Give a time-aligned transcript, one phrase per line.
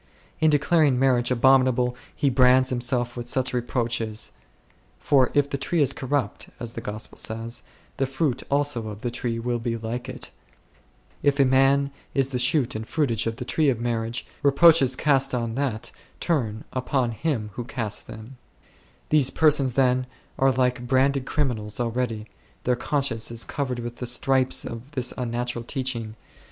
[0.39, 4.31] In declaring marriage abominable he brands himself with such reproaches;
[4.97, 7.61] for "if the tree is corrupt" (as the Gospel says),"
[7.97, 10.31] the fruit also of the tree will be like it
[11.21, 14.49] 3"; if a man is the shoot and fruitage of the tree of marriage, re
[14.49, 18.31] proaches cast on that turn upon him who casts theml
[19.09, 20.07] These persons, then,
[20.39, 22.25] are like branded criminals already;
[22.63, 26.15] their conscience is covered with the stripes of this unnatural teach ing.